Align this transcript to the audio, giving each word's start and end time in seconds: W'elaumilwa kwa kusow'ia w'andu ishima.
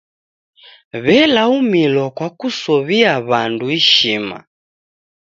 W'elaumilwa 1.03 2.07
kwa 2.17 2.27
kusow'ia 2.39 3.13
w'andu 3.27 3.67
ishima. 3.79 4.37